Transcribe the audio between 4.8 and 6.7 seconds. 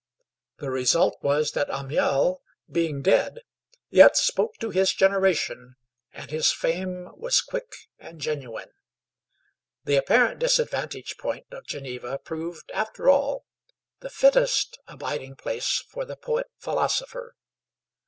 generation, and his